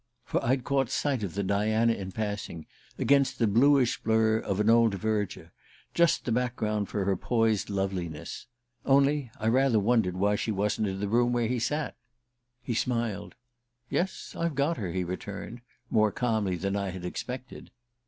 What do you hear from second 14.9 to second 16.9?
he returned, more calmly than I